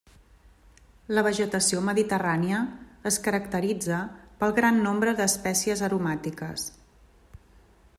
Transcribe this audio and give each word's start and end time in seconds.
La 1.17 1.23
vegetació 1.27 1.83
mediterrània 1.89 2.61
es 3.11 3.21
caracteritza 3.29 4.01
pel 4.41 4.57
gran 4.61 4.83
nombre 4.89 5.15
d'espècies 5.21 5.89
aromàtiques. 5.91 6.67